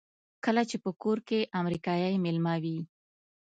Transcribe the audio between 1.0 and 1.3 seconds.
کور